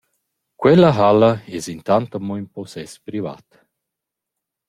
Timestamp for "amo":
2.19-2.33